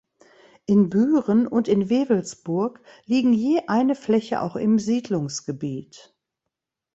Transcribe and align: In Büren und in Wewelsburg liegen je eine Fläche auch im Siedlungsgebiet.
In 0.65 0.89
Büren 0.89 1.45
und 1.45 1.67
in 1.67 1.87
Wewelsburg 1.91 2.81
liegen 3.05 3.33
je 3.33 3.61
eine 3.67 3.93
Fläche 3.93 4.41
auch 4.41 4.55
im 4.55 4.79
Siedlungsgebiet. 4.79 6.15